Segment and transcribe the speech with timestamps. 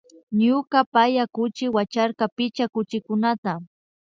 [0.43, 3.51] Ñuka paya kuchi wacharka picha kuchikukunata